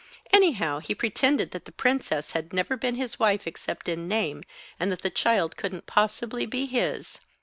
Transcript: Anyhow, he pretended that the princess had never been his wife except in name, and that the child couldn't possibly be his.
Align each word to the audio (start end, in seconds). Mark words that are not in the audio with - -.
Anyhow, 0.33 0.79
he 0.79 0.95
pretended 0.95 1.51
that 1.51 1.65
the 1.65 1.71
princess 1.71 2.31
had 2.31 2.53
never 2.53 2.75
been 2.75 2.95
his 2.95 3.19
wife 3.19 3.45
except 3.45 3.87
in 3.87 4.07
name, 4.07 4.41
and 4.79 4.91
that 4.91 5.03
the 5.03 5.11
child 5.11 5.55
couldn't 5.57 5.85
possibly 5.85 6.47
be 6.47 6.65
his. 6.65 7.19